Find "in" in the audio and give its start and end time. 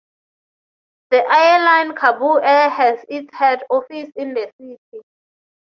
4.15-4.33